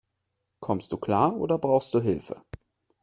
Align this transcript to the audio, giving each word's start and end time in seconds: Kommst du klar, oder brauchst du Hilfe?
Kommst 0.61 0.91
du 0.93 0.97
klar, 0.97 1.35
oder 1.37 1.59
brauchst 1.59 1.93
du 1.93 2.01
Hilfe? 2.01 2.41